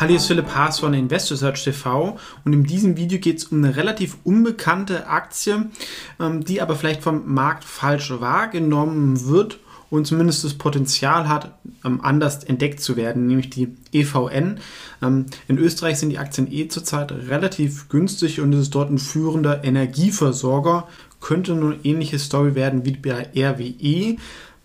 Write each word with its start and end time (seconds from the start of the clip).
Hallo, 0.00 0.10
hier 0.10 0.18
ist 0.18 0.28
Philipp 0.28 0.54
Haas 0.54 0.78
von 0.78 0.94
Investor 0.94 1.36
Search 1.36 1.64
TV 1.64 2.16
und 2.44 2.52
in 2.52 2.62
diesem 2.62 2.96
Video 2.96 3.18
geht 3.18 3.38
es 3.38 3.44
um 3.46 3.58
eine 3.58 3.74
relativ 3.74 4.16
unbekannte 4.22 5.08
Aktie, 5.08 5.70
ähm, 6.20 6.44
die 6.44 6.62
aber 6.62 6.76
vielleicht 6.76 7.02
vom 7.02 7.34
Markt 7.34 7.64
falsch 7.64 8.12
wahrgenommen 8.20 9.26
wird 9.26 9.58
und 9.90 10.06
zumindest 10.06 10.44
das 10.44 10.54
Potenzial 10.54 11.28
hat, 11.28 11.58
ähm, 11.84 12.00
anders 12.00 12.44
entdeckt 12.44 12.80
zu 12.80 12.96
werden, 12.96 13.26
nämlich 13.26 13.50
die 13.50 13.74
EVN. 13.92 14.60
Ähm, 15.02 15.26
in 15.48 15.58
Österreich 15.58 15.98
sind 15.98 16.10
die 16.10 16.18
Aktien 16.18 16.46
eh 16.48 16.68
zurzeit 16.68 17.10
relativ 17.10 17.88
günstig 17.88 18.40
und 18.40 18.52
es 18.52 18.60
ist 18.60 18.76
dort 18.76 18.92
ein 18.92 18.98
führender 18.98 19.64
Energieversorger. 19.64 20.86
Könnte 21.20 21.54
eine 21.54 21.76
ähnliche 21.82 22.20
Story 22.20 22.54
werden 22.54 22.84
wie 22.84 22.92
bei 22.92 23.30
RWE. 23.34 24.16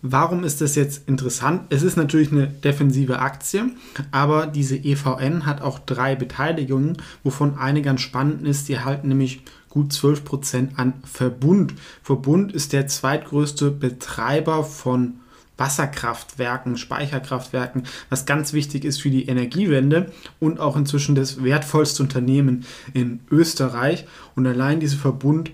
Warum 0.06 0.44
ist 0.44 0.60
das 0.60 0.74
jetzt 0.74 1.08
interessant? 1.08 1.62
Es 1.70 1.82
ist 1.82 1.96
natürlich 1.96 2.30
eine 2.30 2.46
defensive 2.46 3.20
Aktie, 3.20 3.70
aber 4.10 4.46
diese 4.46 4.76
EVN 4.76 5.46
hat 5.46 5.62
auch 5.62 5.78
drei 5.78 6.14
Beteiligungen, 6.14 6.98
wovon 7.22 7.56
eine 7.56 7.80
ganz 7.80 8.02
spannend 8.02 8.46
ist. 8.46 8.68
Die 8.68 8.80
halten 8.80 9.08
nämlich 9.08 9.40
gut 9.70 9.92
12% 9.92 10.76
an 10.76 10.92
Verbund. 11.10 11.72
Verbund 12.02 12.52
ist 12.52 12.74
der 12.74 12.86
zweitgrößte 12.86 13.70
Betreiber 13.70 14.62
von 14.62 15.20
Wasserkraftwerken, 15.56 16.76
Speicherkraftwerken, 16.76 17.84
was 18.10 18.26
ganz 18.26 18.52
wichtig 18.52 18.84
ist 18.84 19.00
für 19.00 19.10
die 19.10 19.26
Energiewende 19.26 20.12
und 20.38 20.60
auch 20.60 20.76
inzwischen 20.76 21.14
das 21.14 21.42
wertvollste 21.42 22.02
Unternehmen 22.02 22.66
in 22.92 23.20
Österreich. 23.30 24.04
Und 24.36 24.46
allein 24.46 24.80
dieser 24.80 24.98
Verbund 24.98 25.50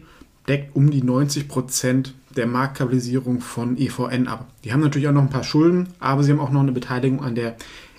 deckt 0.49 0.75
um 0.75 0.91
die 0.91 1.05
90 1.05 1.47
Prozent 1.47 2.15
der 2.37 2.47
Marktkapitalisierung 2.47 3.41
von 3.41 3.77
EVN 3.77 4.29
ab. 4.29 4.47
Die 4.65 4.73
haben 4.73 4.81
natürlich 4.81 5.09
auch 5.09 5.13
noch 5.13 5.23
ein 5.23 5.31
paar 5.31 5.45
Schulden, 5.45 5.89
aber 5.99 6.23
sie 6.23 6.33
haben 6.33 6.41
auch 6.41 6.51
noch 6.51 6.61
eine 6.61 6.73
Beteiligung 6.73 7.23
an 7.23 7.35
der 7.35 7.57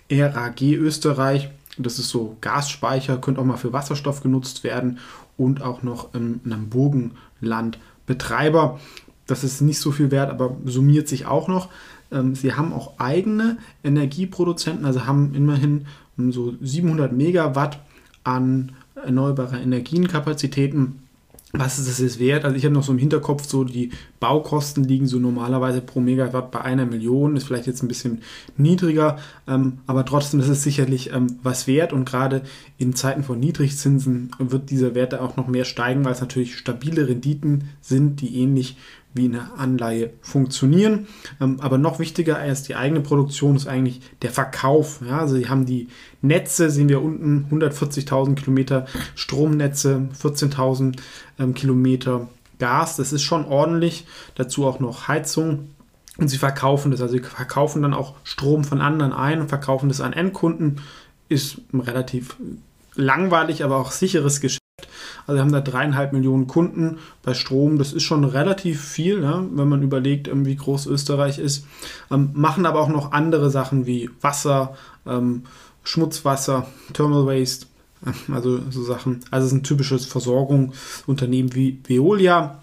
RAG 0.09 0.61
Österreich. 0.61 1.49
Das 1.77 1.99
ist 1.99 2.09
so 2.09 2.37
Gasspeicher, 2.41 3.17
könnte 3.17 3.41
auch 3.41 3.45
mal 3.45 3.57
für 3.57 3.73
Wasserstoff 3.73 4.21
genutzt 4.21 4.63
werden 4.63 4.99
und 5.37 5.61
auch 5.61 5.83
noch 5.83 6.13
im 6.13 6.39
Burgenland 6.69 7.79
Betreiber. 8.05 8.79
Das 9.27 9.43
ist 9.43 9.61
nicht 9.61 9.79
so 9.79 9.91
viel 9.91 10.11
wert, 10.11 10.29
aber 10.29 10.55
summiert 10.65 11.07
sich 11.07 11.25
auch 11.25 11.47
noch. 11.47 11.69
Ähm, 12.11 12.35
sie 12.35 12.53
haben 12.53 12.73
auch 12.73 12.99
eigene 12.99 13.57
Energieproduzenten, 13.83 14.85
also 14.85 15.05
haben 15.05 15.33
immerhin 15.33 15.85
so 16.17 16.53
700 16.61 17.13
Megawatt 17.13 17.79
an 18.23 18.73
erneuerbare 18.95 19.59
Energienkapazitäten 19.59 20.99
was 21.53 21.79
ist 21.79 21.89
das 21.89 21.99
jetzt 21.99 22.19
wert? 22.19 22.45
Also 22.45 22.55
ich 22.55 22.63
habe 22.63 22.73
noch 22.73 22.83
so 22.83 22.91
im 22.91 22.97
Hinterkopf, 22.97 23.45
so 23.45 23.63
die 23.63 23.91
Baukosten 24.19 24.83
liegen 24.83 25.07
so 25.07 25.19
normalerweise 25.19 25.81
pro 25.81 25.99
Megawatt 25.99 26.51
bei 26.51 26.61
einer 26.61 26.85
Million, 26.85 27.35
ist 27.35 27.45
vielleicht 27.45 27.67
jetzt 27.67 27.83
ein 27.83 27.87
bisschen 27.87 28.21
niedriger, 28.57 29.17
ähm, 29.47 29.79
aber 29.87 30.05
trotzdem 30.05 30.39
ist 30.39 30.47
es 30.47 30.63
sicherlich 30.63 31.11
ähm, 31.13 31.39
was 31.43 31.67
wert 31.67 31.93
und 31.93 32.05
gerade 32.05 32.43
in 32.77 32.95
Zeiten 32.95 33.23
von 33.23 33.39
Niedrigzinsen 33.39 34.31
wird 34.39 34.69
dieser 34.69 34.95
Wert 34.95 35.13
auch 35.15 35.35
noch 35.35 35.47
mehr 35.47 35.65
steigen, 35.65 36.05
weil 36.05 36.13
es 36.13 36.21
natürlich 36.21 36.57
stabile 36.57 37.07
Renditen 37.07 37.65
sind, 37.81 38.21
die 38.21 38.37
ähnlich 38.37 38.77
wie 39.13 39.25
eine 39.25 39.53
Anleihe 39.57 40.11
funktionieren. 40.21 41.07
Ähm, 41.39 41.59
aber 41.59 41.77
noch 41.77 41.99
wichtiger 41.99 42.37
als 42.37 42.63
die 42.63 42.75
eigene 42.75 43.01
Produktion 43.01 43.55
ist 43.55 43.67
eigentlich 43.67 44.01
der 44.21 44.31
Verkauf. 44.31 45.01
Ja, 45.07 45.19
also 45.19 45.35
sie 45.35 45.49
haben 45.49 45.65
die 45.65 45.87
Netze, 46.21 46.69
sehen 46.69 46.89
wir 46.89 47.01
unten, 47.01 47.47
140.000 47.51 48.35
Kilometer 48.35 48.85
Stromnetze, 49.15 50.09
14.000 50.21 50.97
ähm, 51.39 51.53
Kilometer 51.53 52.29
Gas. 52.59 52.95
Das 52.95 53.11
ist 53.11 53.23
schon 53.23 53.45
ordentlich. 53.45 54.05
Dazu 54.35 54.65
auch 54.65 54.79
noch 54.79 55.07
Heizung. 55.07 55.71
Und 56.17 56.27
sie 56.27 56.37
verkaufen 56.37 56.91
das. 56.91 57.01
Also 57.01 57.15
sie 57.15 57.23
verkaufen 57.23 57.81
dann 57.81 57.93
auch 57.93 58.15
Strom 58.23 58.63
von 58.63 58.79
anderen 58.79 59.13
ein 59.13 59.41
und 59.41 59.49
verkaufen 59.49 59.89
das 59.89 60.01
an 60.01 60.13
Endkunden. 60.13 60.81
Ist 61.27 61.61
relativ 61.73 62.37
langweilig, 62.95 63.63
aber 63.63 63.77
auch 63.77 63.91
sicheres 63.91 64.41
Geschäft. 64.41 64.60
Also 65.31 65.37
wir 65.37 65.43
haben 65.43 65.53
da 65.53 65.61
dreieinhalb 65.61 66.11
Millionen 66.11 66.47
Kunden 66.47 66.97
bei 67.23 67.33
Strom. 67.33 67.77
Das 67.77 67.93
ist 67.93 68.03
schon 68.03 68.25
relativ 68.25 68.81
viel, 68.81 69.21
ne, 69.21 69.47
wenn 69.53 69.69
man 69.69 69.81
überlegt, 69.81 70.27
ähm, 70.27 70.45
wie 70.45 70.57
groß 70.57 70.87
Österreich 70.87 71.39
ist. 71.39 71.65
Ähm, 72.11 72.31
machen 72.33 72.65
aber 72.65 72.81
auch 72.81 72.89
noch 72.89 73.13
andere 73.13 73.49
Sachen 73.49 73.85
wie 73.85 74.09
Wasser, 74.19 74.75
ähm, 75.05 75.43
Schmutzwasser, 75.83 76.67
Thermal 76.91 77.25
Waste, 77.27 77.67
also 78.29 78.59
so 78.69 78.83
Sachen. 78.83 79.21
Also 79.31 79.45
es 79.45 79.53
ist 79.53 79.59
ein 79.59 79.63
typisches 79.63 80.05
Versorgungsunternehmen 80.05 81.55
wie 81.55 81.79
Veolia. 81.87 82.59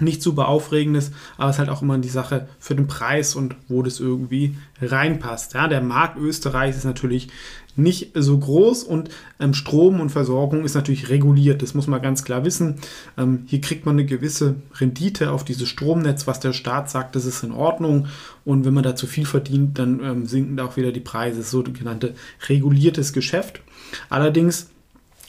Nicht 0.00 0.22
super 0.22 0.48
aufregendes, 0.48 1.12
aber 1.36 1.50
es 1.50 1.56
ist 1.56 1.60
halt 1.60 1.68
auch 1.68 1.82
immer 1.82 1.98
die 1.98 2.08
Sache 2.08 2.48
für 2.58 2.74
den 2.74 2.86
Preis 2.86 3.34
und 3.34 3.56
wo 3.68 3.82
das 3.82 4.00
irgendwie 4.00 4.56
reinpasst. 4.80 5.52
Ja, 5.52 5.68
der 5.68 5.82
Markt 5.82 6.18
Österreichs 6.18 6.78
ist 6.78 6.84
natürlich 6.84 7.28
nicht 7.74 8.10
so 8.14 8.38
groß 8.38 8.84
und 8.84 9.10
ähm, 9.40 9.54
Strom 9.54 10.00
und 10.00 10.10
Versorgung 10.10 10.64
ist 10.64 10.74
natürlich 10.74 11.08
reguliert. 11.08 11.62
Das 11.62 11.74
muss 11.74 11.86
man 11.86 12.02
ganz 12.02 12.24
klar 12.24 12.44
wissen. 12.44 12.76
Ähm, 13.16 13.44
hier 13.46 13.60
kriegt 13.60 13.86
man 13.86 13.94
eine 13.94 14.04
gewisse 14.04 14.56
Rendite 14.78 15.30
auf 15.30 15.44
dieses 15.44 15.68
Stromnetz, 15.68 16.26
was 16.26 16.40
der 16.40 16.52
Staat 16.52 16.90
sagt, 16.90 17.16
das 17.16 17.24
ist 17.24 17.42
in 17.42 17.52
Ordnung. 17.52 18.08
Und 18.44 18.64
wenn 18.64 18.74
man 18.74 18.84
da 18.84 18.94
zu 18.94 19.06
viel 19.06 19.24
verdient, 19.24 19.78
dann 19.78 20.00
ähm, 20.04 20.26
sinken 20.26 20.56
da 20.56 20.66
auch 20.66 20.76
wieder 20.76 20.92
die 20.92 21.00
Preise. 21.00 21.38
Das 21.38 21.46
ist 21.46 21.52
so 21.52 21.62
genannte 21.62 22.14
reguliertes 22.48 23.12
Geschäft. 23.12 23.62
Allerdings, 24.10 24.68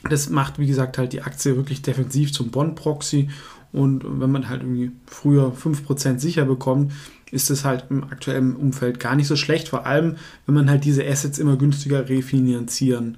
das 0.10 0.30
macht, 0.30 0.60
wie 0.60 0.68
gesagt, 0.68 0.98
halt 0.98 1.14
die 1.14 1.22
Aktie 1.22 1.56
wirklich 1.56 1.82
defensiv 1.82 2.34
zum 2.34 2.52
Bond-Proxy. 2.52 3.30
Und 3.74 4.06
wenn 4.06 4.32
man 4.32 4.48
halt 4.48 4.62
irgendwie 4.62 4.92
früher 5.08 5.52
5% 5.52 6.20
sicher 6.20 6.46
bekommt, 6.46 6.94
ist 7.32 7.50
es 7.50 7.66
halt 7.66 7.86
im 7.90 8.04
aktuellen 8.04 8.56
Umfeld 8.56 9.00
gar 9.00 9.16
nicht 9.16 9.28
so 9.28 9.36
schlecht, 9.36 9.68
vor 9.68 9.88
allem 9.88 10.18
wenn 10.46 10.54
man 10.56 10.70
halt 10.70 10.86
diese 10.86 11.06
Assets 11.06 11.40
immer 11.40 11.58
günstiger 11.58 12.08
refinanzieren 12.08 13.18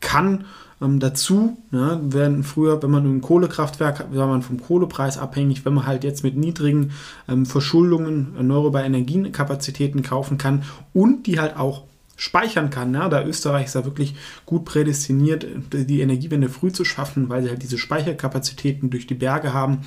kann. 0.00 0.44
Ähm, 0.80 1.00
dazu 1.00 1.56
ne, 1.72 2.00
werden 2.04 2.44
früher, 2.44 2.80
wenn 2.82 2.90
man 2.90 3.04
ein 3.04 3.20
Kohlekraftwerk 3.20 4.06
war 4.12 4.28
man 4.28 4.42
vom 4.42 4.60
Kohlepreis 4.60 5.18
abhängig, 5.18 5.64
wenn 5.64 5.74
man 5.74 5.86
halt 5.86 6.04
jetzt 6.04 6.22
mit 6.22 6.36
niedrigen 6.36 6.92
ähm, 7.28 7.44
Verschuldungen 7.44 8.34
erneuerbare 8.36 8.84
Energienkapazitäten 8.84 10.02
kaufen 10.02 10.38
kann 10.38 10.62
und 10.92 11.26
die 11.26 11.40
halt 11.40 11.56
auch 11.56 11.82
speichern 12.16 12.70
kann. 12.70 12.90
Ne? 12.90 13.06
Da 13.10 13.22
Österreich 13.24 13.66
ist 13.66 13.74
da 13.74 13.84
wirklich 13.84 14.16
gut 14.44 14.64
prädestiniert, 14.64 15.46
die 15.72 16.00
Energiewende 16.00 16.48
früh 16.48 16.72
zu 16.72 16.84
schaffen, 16.84 17.28
weil 17.28 17.42
sie 17.42 17.50
halt 17.50 17.62
diese 17.62 17.78
Speicherkapazitäten 17.78 18.90
durch 18.90 19.06
die 19.06 19.14
Berge 19.14 19.52
haben 19.52 19.82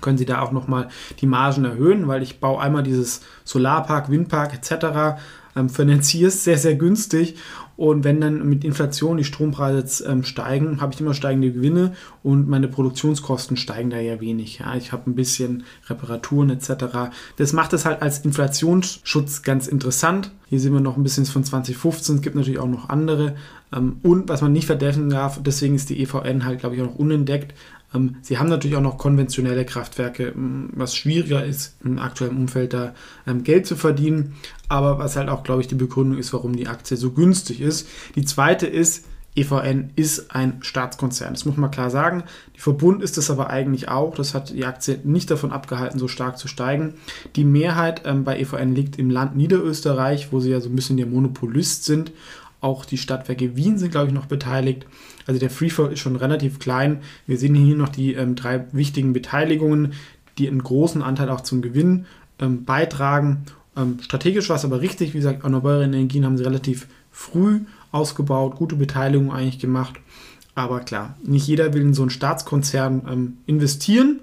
können 0.00 0.18
Sie 0.18 0.26
da 0.26 0.40
auch 0.40 0.52
nochmal 0.52 0.88
die 1.20 1.26
Margen 1.26 1.64
erhöhen, 1.64 2.08
weil 2.08 2.22
ich 2.22 2.40
baue 2.40 2.60
einmal 2.60 2.82
dieses 2.82 3.22
Solarpark, 3.44 4.10
Windpark 4.10 4.54
etc., 4.54 5.20
ähm, 5.56 5.70
finanziere 5.70 6.28
es 6.28 6.44
sehr, 6.44 6.58
sehr 6.58 6.74
günstig 6.74 7.36
und 7.76 8.04
wenn 8.04 8.20
dann 8.20 8.48
mit 8.48 8.64
Inflation 8.64 9.18
die 9.18 9.24
Strompreise 9.24 9.78
jetzt, 9.78 10.00
ähm, 10.06 10.22
steigen, 10.24 10.80
habe 10.80 10.94
ich 10.94 11.00
immer 11.00 11.12
steigende 11.12 11.52
Gewinne 11.52 11.92
und 12.22 12.48
meine 12.48 12.68
Produktionskosten 12.68 13.56
steigen 13.56 13.90
da 13.90 13.98
ja 13.98 14.20
wenig. 14.20 14.58
Ja. 14.58 14.74
Ich 14.76 14.92
habe 14.92 15.10
ein 15.10 15.14
bisschen 15.14 15.64
Reparaturen 15.88 16.50
etc. 16.50 17.12
Das 17.36 17.52
macht 17.52 17.74
es 17.74 17.84
halt 17.84 18.00
als 18.00 18.20
Inflationsschutz 18.20 19.42
ganz 19.42 19.66
interessant. 19.66 20.32
Hier 20.48 20.60
sehen 20.60 20.72
wir 20.72 20.80
noch 20.80 20.96
ein 20.96 21.02
bisschen 21.02 21.26
von 21.26 21.44
2015, 21.44 22.16
es 22.16 22.22
gibt 22.22 22.36
natürlich 22.36 22.60
auch 22.60 22.68
noch 22.68 22.88
andere. 22.88 23.36
Ähm, 23.74 23.96
und 24.02 24.28
was 24.28 24.42
man 24.42 24.52
nicht 24.52 24.66
vergessen 24.66 25.10
darf, 25.10 25.42
deswegen 25.42 25.74
ist 25.74 25.90
die 25.90 26.00
EVN 26.02 26.44
halt, 26.44 26.60
glaube 26.60 26.76
ich, 26.76 26.82
auch 26.82 26.86
noch 26.86 26.96
unentdeckt, 26.96 27.54
ähm, 27.94 28.16
sie 28.22 28.38
haben 28.38 28.48
natürlich 28.48 28.76
auch 28.76 28.82
noch 28.82 28.98
konventionelle 28.98 29.64
Kraftwerke, 29.64 30.32
was 30.34 30.96
schwieriger 30.96 31.44
ist, 31.44 31.76
im 31.84 31.98
aktuellen 31.98 32.36
Umfeld 32.36 32.72
da 32.72 32.94
ähm, 33.26 33.44
Geld 33.44 33.66
zu 33.66 33.76
verdienen. 33.76 34.34
Aber 34.68 34.98
was 34.98 35.16
halt 35.16 35.28
auch, 35.28 35.42
glaube 35.42 35.60
ich, 35.60 35.68
die 35.68 35.74
Begründung 35.74 36.18
ist, 36.18 36.32
warum 36.32 36.56
die 36.56 36.68
Aktie 36.68 36.96
so 36.96 37.12
günstig 37.12 37.60
ist. 37.60 37.88
Die 38.16 38.24
zweite 38.24 38.66
ist, 38.66 39.04
EVN 39.36 39.90
ist 39.96 40.34
ein 40.34 40.62
Staatskonzern. 40.62 41.34
Das 41.34 41.44
muss 41.44 41.58
man 41.58 41.70
klar 41.70 41.90
sagen. 41.90 42.24
Die 42.56 42.60
Verbund 42.60 43.02
ist 43.02 43.18
es 43.18 43.30
aber 43.30 43.50
eigentlich 43.50 43.88
auch. 43.88 44.14
Das 44.14 44.32
hat 44.32 44.50
die 44.50 44.64
Aktie 44.64 44.98
nicht 45.04 45.30
davon 45.30 45.52
abgehalten, 45.52 45.98
so 45.98 46.08
stark 46.08 46.38
zu 46.38 46.48
steigen. 46.48 46.94
Die 47.36 47.44
Mehrheit 47.44 48.02
ähm, 48.06 48.24
bei 48.24 48.40
EVN 48.40 48.74
liegt 48.74 48.98
im 48.98 49.10
Land 49.10 49.36
Niederösterreich, 49.36 50.32
wo 50.32 50.40
sie 50.40 50.50
ja 50.50 50.60
so 50.60 50.70
ein 50.70 50.76
bisschen 50.76 50.96
der 50.96 51.06
Monopolist 51.06 51.84
sind. 51.84 52.12
Auch 52.60 52.84
die 52.84 52.98
Stadtwerke 52.98 53.56
Wien 53.56 53.78
sind, 53.78 53.90
glaube 53.90 54.08
ich, 54.08 54.12
noch 54.12 54.26
beteiligt. 54.26 54.86
Also 55.26 55.38
der 55.38 55.50
Freefall 55.50 55.92
ist 55.92 56.00
schon 56.00 56.16
relativ 56.16 56.58
klein. 56.58 57.00
Wir 57.26 57.38
sehen 57.38 57.54
hier 57.54 57.76
noch 57.76 57.88
die 57.88 58.14
ähm, 58.14 58.34
drei 58.34 58.66
wichtigen 58.72 59.12
Beteiligungen, 59.12 59.92
die 60.38 60.48
einen 60.48 60.62
großen 60.62 61.02
Anteil 61.02 61.30
auch 61.30 61.42
zum 61.42 61.62
Gewinn 61.62 62.06
ähm, 62.40 62.64
beitragen. 62.64 63.44
Ähm, 63.76 63.98
strategisch 64.00 64.48
war 64.48 64.56
es 64.56 64.64
aber 64.64 64.80
richtig. 64.80 65.14
Wie 65.14 65.18
gesagt, 65.18 65.44
erneuerbare 65.44 65.84
Energien 65.84 66.24
haben 66.24 66.36
sie 66.36 66.44
relativ 66.44 66.86
früh 67.12 67.60
ausgebaut, 67.92 68.56
gute 68.56 68.76
Beteiligung 68.76 69.32
eigentlich 69.32 69.58
gemacht. 69.58 69.94
Aber 70.54 70.80
klar, 70.80 71.16
nicht 71.22 71.46
jeder 71.46 71.74
will 71.74 71.82
in 71.82 71.94
so 71.94 72.02
einen 72.02 72.10
Staatskonzern 72.10 73.02
ähm, 73.08 73.36
investieren. 73.46 74.20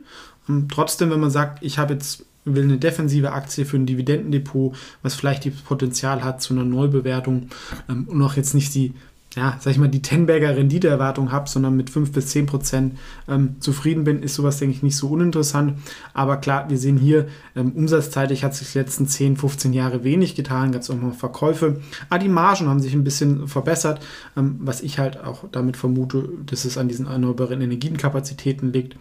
Ähm, 0.50 0.68
trotzdem, 0.72 1.12
wenn 1.12 1.20
man 1.20 1.30
sagt, 1.30 1.64
ich 1.64 1.78
habe 1.78 1.94
jetzt 1.94 2.26
will 2.46 2.64
eine 2.64 2.78
defensive 2.78 3.32
Aktie 3.32 3.66
für 3.66 3.78
ein 3.78 3.86
Dividendendepot, 3.86 4.76
was 5.02 5.16
vielleicht 5.16 5.46
das 5.46 5.54
Potenzial 5.54 6.24
hat 6.24 6.42
zu 6.42 6.54
einer 6.54 6.66
Neubewertung 6.66 7.50
ähm, 7.90 8.08
und 8.08 8.22
auch 8.22 8.36
jetzt 8.36 8.54
nicht 8.54 8.74
die 8.76 8.94
ja, 9.36 9.58
sag 9.60 9.72
ich 9.72 9.78
mal, 9.80 9.88
die 9.88 10.02
Tenberger 10.02 10.56
Renditeerwartung 10.56 11.32
habe, 11.32 11.50
sondern 11.50 11.76
mit 11.76 11.90
5 11.90 12.12
bis 12.12 12.28
10 12.28 12.46
Prozent 12.46 12.98
ähm, 13.28 13.56
zufrieden 13.60 14.04
bin, 14.04 14.22
ist 14.22 14.36
sowas, 14.36 14.58
denke 14.58 14.76
ich, 14.76 14.84
nicht 14.84 14.96
so 14.96 15.10
uninteressant. 15.10 15.80
Aber 16.14 16.38
klar, 16.38 16.70
wir 16.70 16.78
sehen 16.78 16.98
hier, 16.98 17.28
ähm, 17.56 17.72
umsatzseitig 17.72 18.44
hat 18.44 18.54
sich 18.54 18.72
die 18.72 18.78
letzten 18.78 19.08
10, 19.08 19.38
15 19.38 19.74
Jahre 19.74 20.04
wenig 20.04 20.36
getan, 20.36 20.72
gab 20.72 20.82
es 20.82 20.90
auch 20.90 20.96
mal 20.96 21.14
Verkäufe. 21.14 21.82
Aber 22.10 22.20
die 22.20 22.30
Margen 22.30 22.68
haben 22.68 22.80
sich 22.80 22.94
ein 22.94 23.04
bisschen 23.04 23.48
verbessert, 23.48 24.06
ähm, 24.38 24.58
was 24.60 24.82
ich 24.82 25.00
halt 25.00 25.24
auch 25.24 25.46
damit 25.52 25.78
vermute, 25.78 26.30
dass 26.46 26.66
es 26.66 26.78
an 26.78 26.88
diesen 26.88 27.08
erneuerbaren 27.08 27.62
Energienkapazitäten 27.62 28.72
liegt. 28.72 28.98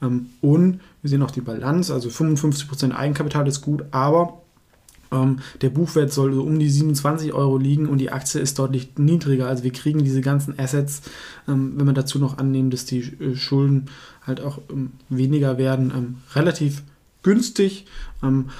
Ähm, 0.00 0.26
und 0.40 0.80
wir 1.02 1.10
sehen 1.10 1.22
auch 1.22 1.30
die 1.30 1.42
Balance, 1.42 1.92
also 1.92 2.08
55 2.08 2.68
Prozent 2.68 2.96
Eigenkapital 2.96 3.46
ist 3.46 3.60
gut, 3.60 3.84
aber 3.90 4.43
ähm, 5.14 5.38
der 5.62 5.70
Buchwert 5.70 6.12
soll 6.12 6.34
so 6.34 6.42
um 6.42 6.58
die 6.58 6.68
27 6.68 7.32
Euro 7.32 7.56
liegen 7.56 7.86
und 7.88 7.98
die 7.98 8.10
Aktie 8.10 8.40
ist 8.40 8.58
deutlich 8.58 8.90
niedriger. 8.98 9.46
Also 9.46 9.64
wir 9.64 9.72
kriegen 9.72 10.04
diese 10.04 10.20
ganzen 10.20 10.58
Assets, 10.58 11.02
ähm, 11.48 11.74
wenn 11.76 11.86
man 11.86 11.94
dazu 11.94 12.18
noch 12.18 12.38
annehmen, 12.38 12.70
dass 12.70 12.84
die 12.84 13.00
äh, 13.00 13.36
Schulden 13.36 13.86
halt 14.26 14.40
auch 14.40 14.58
ähm, 14.70 14.92
weniger 15.08 15.58
werden, 15.58 15.92
ähm, 15.96 16.16
relativ 16.34 16.82
günstig. 17.24 17.86
Ähm, 18.22 18.50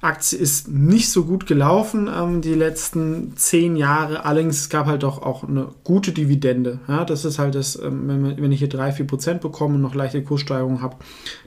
Aktie 0.00 0.38
ist 0.38 0.68
nicht 0.68 1.10
so 1.10 1.24
gut 1.24 1.46
gelaufen 1.46 2.08
ähm, 2.14 2.40
die 2.40 2.54
letzten 2.54 3.36
zehn 3.36 3.76
Jahre. 3.76 4.24
Allerdings 4.24 4.58
es 4.58 4.68
gab 4.68 4.86
halt 4.86 5.02
doch 5.02 5.20
auch 5.20 5.42
eine 5.42 5.68
gute 5.82 6.12
Dividende. 6.12 6.78
Ja, 6.86 7.04
das 7.04 7.24
ist 7.24 7.38
halt 7.38 7.54
das, 7.54 7.76
ähm, 7.76 8.06
wenn, 8.06 8.22
man, 8.22 8.36
wenn 8.40 8.52
ich 8.52 8.60
hier 8.60 8.70
3-4% 8.70 9.38
bekomme 9.38 9.74
und 9.74 9.82
noch 9.82 9.94
leichte 9.94 10.22
Kurssteigerungen 10.22 10.80
habe, 10.80 10.96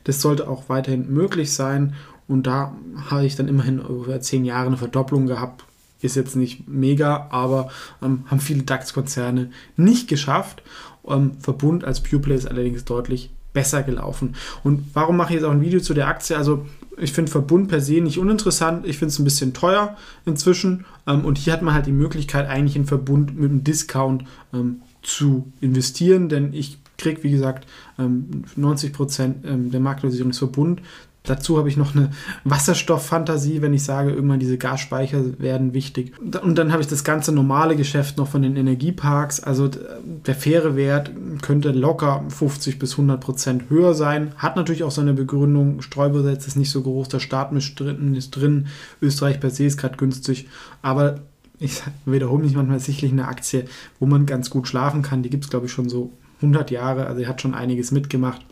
das 0.03 0.21
sollte 0.21 0.49
auch 0.49 0.67
weiterhin 0.67 1.11
möglich 1.13 1.53
sein. 1.53 1.95
Und 2.27 2.47
da 2.47 2.75
habe 3.09 3.25
ich 3.25 3.35
dann 3.35 3.47
immerhin 3.47 3.79
über 3.79 4.19
zehn 4.21 4.45
Jahre 4.45 4.67
eine 4.67 4.77
Verdopplung 4.77 5.27
gehabt. 5.27 5.65
Ist 6.01 6.15
jetzt 6.15 6.35
nicht 6.35 6.67
mega, 6.67 7.27
aber 7.29 7.69
ähm, 8.01 8.25
haben 8.27 8.39
viele 8.39 8.63
DAX-Konzerne 8.63 9.51
nicht 9.77 10.07
geschafft. 10.09 10.61
Ähm, 11.07 11.31
Verbund 11.39 11.85
als 11.85 12.01
Pureplay 12.01 12.35
ist 12.35 12.47
allerdings 12.47 12.83
deutlich 12.83 13.29
besser 13.53 13.83
gelaufen. 13.83 14.35
Und 14.63 14.83
warum 14.93 15.15
mache 15.15 15.29
ich 15.29 15.35
jetzt 15.35 15.45
auch 15.45 15.51
ein 15.51 15.61
Video 15.61 15.79
zu 15.79 15.93
der 15.93 16.07
Aktie? 16.07 16.35
Also 16.35 16.65
ich 16.97 17.13
finde 17.13 17.31
Verbund 17.31 17.69
per 17.69 17.81
se 17.81 18.01
nicht 18.01 18.17
uninteressant. 18.17 18.85
Ich 18.85 18.97
finde 18.97 19.11
es 19.11 19.19
ein 19.19 19.23
bisschen 19.23 19.53
teuer 19.53 19.95
inzwischen. 20.25 20.85
Ähm, 21.07 21.25
und 21.25 21.37
hier 21.37 21.53
hat 21.53 21.61
man 21.61 21.73
halt 21.73 21.85
die 21.85 21.91
Möglichkeit, 21.91 22.47
eigentlich 22.47 22.75
in 22.75 22.85
Verbund 22.85 23.39
mit 23.39 23.49
einem 23.49 23.63
Discount 23.63 24.25
ähm, 24.53 24.81
zu 25.01 25.51
investieren, 25.61 26.29
denn 26.29 26.53
ich 26.53 26.77
kriege, 26.97 27.23
wie 27.23 27.31
gesagt, 27.31 27.67
90% 27.97 28.85
ähm, 28.85 28.91
Prozent 28.93 29.45
ähm, 29.45 29.71
der 29.71 29.79
Marktkapitalisierung 29.79 30.31
ist 30.31 30.37
Verbund. 30.37 30.81
Dazu 31.23 31.57
habe 31.57 31.69
ich 31.69 31.77
noch 31.77 31.95
eine 31.95 32.11
Wasserstofffantasie, 32.43 33.61
wenn 33.61 33.73
ich 33.73 33.83
sage, 33.83 34.11
irgendwann 34.11 34.41
diese 34.41 34.57
Gasspeicher 34.57 35.39
werden 35.39 35.73
wichtig. 35.73 36.13
Und 36.19 36.57
dann 36.57 36.73
habe 36.73 36.81
ich 36.81 36.87
das 36.87 37.05
ganze 37.05 37.31
normale 37.31 37.77
Geschäft 37.77 38.17
noch 38.17 38.27
von 38.27 38.41
den 38.41 38.57
Energieparks. 38.57 39.39
Also 39.41 39.69
der 39.69 40.35
faire 40.35 40.75
Wert 40.75 41.11
könnte 41.41 41.71
locker 41.71 42.25
50 42.27 42.77
bis 42.77 42.91
100 42.93 43.21
Prozent 43.21 43.69
höher 43.69 43.93
sein. 43.93 44.33
Hat 44.37 44.57
natürlich 44.57 44.83
auch 44.83 44.91
seine 44.91 45.13
Begründung. 45.13 45.81
Streubesitz 45.81 46.45
ist 46.45 46.57
nicht 46.57 46.71
so 46.71 46.81
groß, 46.81 47.07
der 47.07 47.19
Staat 47.19 47.53
ist 47.53 47.75
drin. 47.75 48.67
Österreich 49.01 49.39
per 49.39 49.49
se 49.49 49.63
ist 49.63 49.77
gerade 49.77 49.95
günstig. 49.95 50.49
Aber 50.81 51.21
ich 51.57 51.81
wiederhole 52.05 52.43
mich 52.43 52.55
manchmal 52.55 52.81
sicherlich 52.81 53.13
eine 53.13 53.29
Aktie, 53.29 53.63
wo 53.97 54.05
man 54.05 54.25
ganz 54.25 54.49
gut 54.49 54.67
schlafen 54.67 55.01
kann. 55.01 55.23
Die 55.23 55.29
gibt 55.29 55.45
es, 55.45 55.49
glaube 55.49 55.67
ich, 55.67 55.71
schon 55.71 55.87
so 55.87 56.11
100 56.41 56.69
Jahre. 56.71 57.07
Also, 57.07 57.21
er 57.21 57.29
hat 57.29 57.41
schon 57.41 57.53
einiges 57.53 57.91
mitgemacht. 57.91 58.45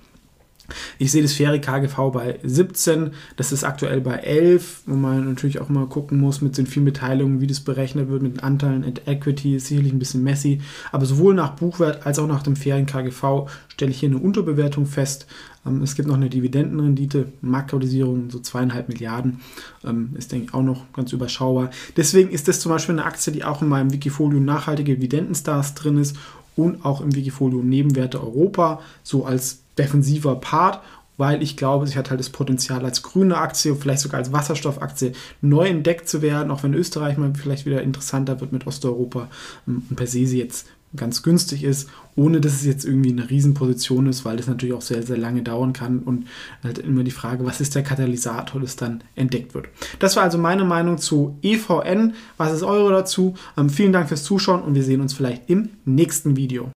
Ich 0.99 1.11
sehe 1.11 1.21
das 1.21 1.33
faire 1.33 1.59
KGV 1.59 2.11
bei 2.11 2.39
17, 2.43 3.11
das 3.35 3.51
ist 3.51 3.63
aktuell 3.63 4.01
bei 4.01 4.15
11, 4.15 4.83
wo 4.85 4.95
man 4.95 5.27
natürlich 5.27 5.59
auch 5.59 5.69
mal 5.69 5.87
gucken 5.87 6.19
muss 6.19 6.41
mit 6.41 6.57
den 6.57 6.67
vielen 6.67 6.85
Beteiligungen, 6.85 7.41
wie 7.41 7.47
das 7.47 7.59
berechnet 7.59 8.09
wird 8.09 8.21
mit 8.21 8.37
den 8.37 8.39
Anteilen 8.43 8.83
at 8.83 9.07
Equity, 9.07 9.55
ist 9.55 9.67
sicherlich 9.67 9.93
ein 9.93 9.99
bisschen 9.99 10.23
messy, 10.23 10.61
aber 10.91 11.05
sowohl 11.05 11.33
nach 11.33 11.55
Buchwert 11.55 12.05
als 12.05 12.19
auch 12.19 12.27
nach 12.27 12.43
dem 12.43 12.55
fairen 12.55 12.85
KGV 12.85 13.47
stelle 13.67 13.91
ich 13.91 13.99
hier 13.99 14.09
eine 14.09 14.19
Unterbewertung 14.19 14.85
fest. 14.85 15.27
Ähm, 15.65 15.81
es 15.83 15.95
gibt 15.95 16.07
noch 16.07 16.15
eine 16.15 16.29
Dividendenrendite, 16.29 17.31
Marktkapitalisierung 17.41 18.29
so 18.29 18.39
zweieinhalb 18.39 18.89
Milliarden, 18.89 19.39
ähm, 19.83 20.11
ist 20.17 20.31
denke 20.31 20.47
ich 20.47 20.53
auch 20.53 20.63
noch 20.63 20.91
ganz 20.93 21.13
überschaubar. 21.13 21.69
Deswegen 21.97 22.29
ist 22.29 22.47
das 22.47 22.59
zum 22.59 22.71
Beispiel 22.71 22.95
eine 22.95 23.05
Aktie, 23.05 23.33
die 23.33 23.43
auch 23.43 23.61
in 23.61 23.67
meinem 23.67 23.91
Wikifolio 23.91 24.39
nachhaltige 24.39 24.95
Dividendenstars 24.95 25.75
drin 25.75 25.97
ist 25.97 26.17
und 26.55 26.85
auch 26.85 27.01
im 27.01 27.15
Wikifolio 27.15 27.61
Nebenwerte 27.61 28.21
Europa 28.21 28.81
so 29.03 29.25
als 29.25 29.59
defensiver 29.77 30.35
Part, 30.35 30.81
weil 31.17 31.43
ich 31.43 31.55
glaube, 31.55 31.87
sie 31.87 31.97
hat 31.97 32.09
halt 32.09 32.19
das 32.19 32.29
Potenzial 32.29 32.83
als 32.83 33.03
grüne 33.03 33.37
Aktie, 33.37 33.75
vielleicht 33.75 34.01
sogar 34.01 34.19
als 34.19 34.31
Wasserstoffaktie 34.31 35.13
neu 35.41 35.67
entdeckt 35.67 36.09
zu 36.09 36.21
werden, 36.21 36.51
auch 36.51 36.63
wenn 36.63 36.73
Österreich 36.73 37.17
mal 37.17 37.33
vielleicht 37.35 37.65
wieder 37.65 37.81
interessanter 37.81 38.41
wird 38.41 38.51
mit 38.51 38.65
Osteuropa. 38.65 39.27
Ähm, 39.67 39.83
und 39.89 39.95
per 39.95 40.07
se 40.07 40.25
sie 40.25 40.39
jetzt 40.39 40.67
ganz 40.95 41.23
günstig 41.23 41.63
ist, 41.63 41.89
ohne 42.15 42.41
dass 42.41 42.53
es 42.53 42.65
jetzt 42.65 42.85
irgendwie 42.85 43.11
eine 43.11 43.29
Riesenposition 43.29 44.07
ist, 44.07 44.25
weil 44.25 44.37
das 44.37 44.47
natürlich 44.47 44.75
auch 44.75 44.81
sehr, 44.81 45.03
sehr 45.03 45.17
lange 45.17 45.41
dauern 45.41 45.73
kann 45.73 45.99
und 45.99 46.27
halt 46.63 46.79
immer 46.79 47.03
die 47.03 47.11
Frage, 47.11 47.45
was 47.45 47.61
ist 47.61 47.75
der 47.75 47.83
Katalysator, 47.83 48.59
das 48.61 48.75
dann 48.75 49.03
entdeckt 49.15 49.53
wird. 49.53 49.67
Das 49.99 50.15
war 50.15 50.23
also 50.23 50.37
meine 50.37 50.65
Meinung 50.65 50.97
zu 50.97 51.37
EVN. 51.41 52.13
Was 52.37 52.53
ist 52.53 52.63
eure 52.63 52.91
dazu? 52.91 53.35
Ähm, 53.57 53.69
vielen 53.69 53.93
Dank 53.93 54.09
fürs 54.09 54.23
Zuschauen 54.23 54.61
und 54.61 54.75
wir 54.75 54.83
sehen 54.83 55.01
uns 55.01 55.13
vielleicht 55.13 55.49
im 55.49 55.69
nächsten 55.85 56.35
Video. 56.35 56.69